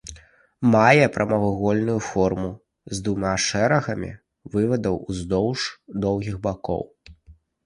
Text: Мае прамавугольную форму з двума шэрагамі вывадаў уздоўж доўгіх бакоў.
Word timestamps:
Мае 0.75 1.09
прамавугольную 1.17 1.97
форму 2.05 2.49
з 2.95 3.03
двума 3.09 3.33
шэрагамі 3.49 4.11
вывадаў 4.57 4.95
уздоўж 5.11 5.61
доўгіх 6.09 6.35
бакоў. 6.49 6.83